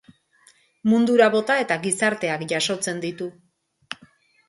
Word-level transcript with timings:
Mundura 0.93 1.27
bota 1.35 1.59
eta 1.65 1.79
gizarteak 1.85 2.49
jasotzen 2.55 3.07
ditu. 3.07 3.33